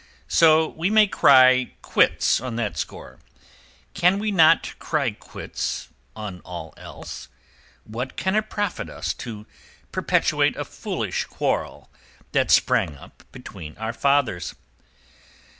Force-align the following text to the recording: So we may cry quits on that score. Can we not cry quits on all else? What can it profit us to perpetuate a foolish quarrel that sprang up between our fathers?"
So 0.33 0.67
we 0.69 0.89
may 0.89 1.05
cry 1.05 1.75
quits 1.83 2.41
on 2.41 2.55
that 2.55 2.75
score. 2.75 3.19
Can 3.93 4.17
we 4.17 4.31
not 4.31 4.73
cry 4.79 5.11
quits 5.11 5.89
on 6.15 6.39
all 6.39 6.73
else? 6.75 7.27
What 7.83 8.17
can 8.17 8.33
it 8.33 8.49
profit 8.49 8.89
us 8.89 9.13
to 9.21 9.45
perpetuate 9.91 10.55
a 10.57 10.65
foolish 10.65 11.25
quarrel 11.25 11.91
that 12.31 12.49
sprang 12.49 12.97
up 12.97 13.25
between 13.31 13.77
our 13.77 13.93
fathers?" 13.93 14.55